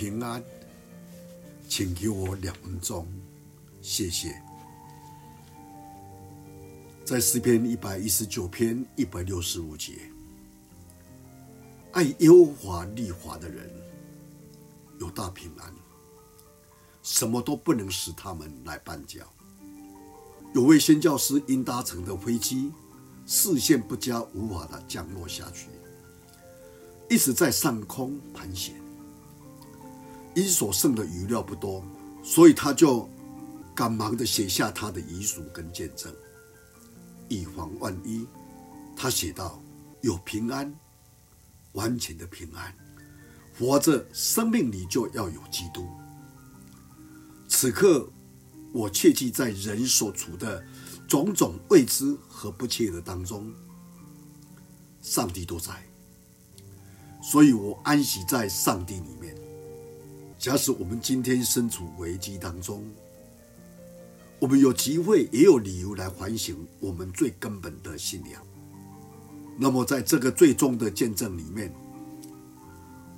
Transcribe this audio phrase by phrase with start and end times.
[0.00, 0.42] 平安，
[1.68, 3.06] 请给我两分钟，
[3.82, 4.34] 谢谢。
[7.04, 10.10] 在诗篇一百一十九篇一百六十五节，
[11.92, 13.70] 爱耶和华利华的人
[14.98, 15.70] 有大平安，
[17.02, 19.30] 什么都不能使他们来绊脚。
[20.54, 22.72] 有位宣教师因搭乘的飞机
[23.26, 25.68] 视线不佳，无法的降落下去，
[27.10, 28.74] 一直在上空盘旋。
[30.34, 31.84] 因所剩的余料不多，
[32.22, 33.08] 所以他就
[33.74, 36.12] 赶忙的写下他的遗嘱跟见证，
[37.28, 38.26] 以防万一。
[38.96, 39.62] 他写道
[40.02, 40.74] ：“有平安，
[41.72, 42.74] 完全的平安，
[43.58, 45.86] 活着生命里就要有基督。
[47.48, 48.08] 此刻。”
[48.72, 50.64] 我切记在人所处的
[51.08, 53.52] 种种未知和不切的当中，
[55.02, 55.72] 上帝都在，
[57.20, 59.34] 所以我安息在上帝里面。
[60.40, 62.82] 假使我们今天身处危机当中，
[64.38, 68.42] 我们有机会也有理由来反省我们最根本的信仰。
[69.58, 71.70] 那么，在这个最终的见证里面，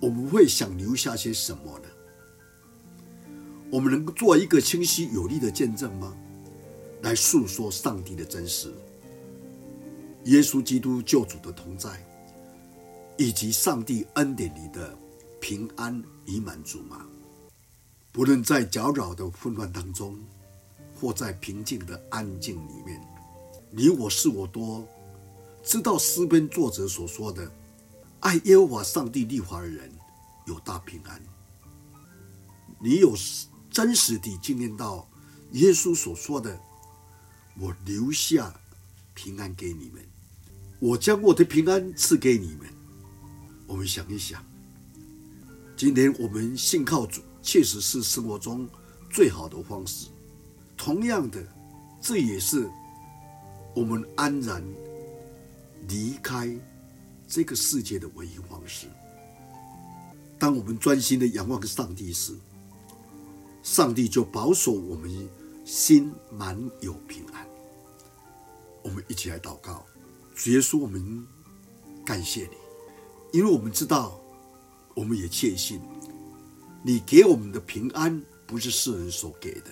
[0.00, 1.88] 我们会想留下些什么呢？
[3.70, 6.16] 我们能做一个清晰有力的见证吗？
[7.02, 8.72] 来诉说上帝的真实，
[10.24, 12.02] 耶稣基督救主的同在，
[13.18, 14.96] 以及上帝恩典里的
[15.40, 17.06] 平安与满足吗？
[18.12, 20.18] 不论在搅扰的混乱当中，
[20.94, 23.00] 或在平静的安静里面，
[23.70, 24.86] 你我是我多
[25.64, 27.50] 知道诗篇作者所说的，
[28.20, 29.90] 爱耶和华上帝律法的人
[30.46, 31.20] 有大平安。
[32.78, 33.14] 你有？
[33.72, 35.08] 真实地经验到
[35.52, 36.60] 耶稣所说的
[37.56, 38.52] ：“我留下
[39.14, 40.04] 平安给你们，
[40.80, 42.66] 我将我的平安赐给你们。”
[43.68, 44.44] 我们想一想，
[45.80, 48.68] 今天我们信靠主，确实是生活中
[49.08, 50.08] 最好的方式。
[50.76, 51.42] 同样的，
[52.02, 52.70] 这也是
[53.74, 54.62] 我们安然
[55.88, 56.54] 离开
[57.26, 58.88] 这个世界的唯一方式。
[60.38, 62.34] 当我们专心的仰望上帝时，
[63.62, 65.10] 上帝就保守我们
[65.64, 67.46] 心满有平安。
[68.82, 69.86] 我们一起来祷告，
[70.34, 71.26] 主耶稣，我们
[72.04, 74.20] 感谢你，因为我们知道，
[74.94, 75.80] 我们也确信，
[76.82, 79.70] 你给我们的平安不是世人所给的，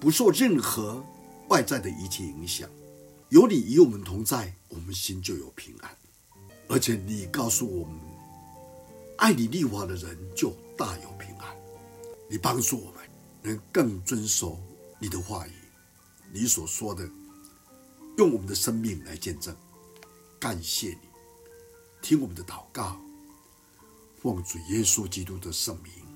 [0.00, 1.04] 不受任何
[1.48, 2.68] 外在的一切影响。
[3.28, 5.90] 有你与我们同在，我们心就有平安。
[6.68, 7.98] 而且你告诉我们，
[9.16, 11.56] 爱你律法的人就大有平安。
[12.28, 12.94] 你帮助我们。
[13.40, 14.58] 能更遵守
[14.98, 15.52] 你的话语，
[16.32, 17.08] 你所说的，
[18.18, 19.54] 用我们的生命来见证，
[20.40, 21.08] 感谢你，
[22.02, 23.00] 听我们的祷告，
[24.20, 26.07] 奉主耶稣基督的圣名。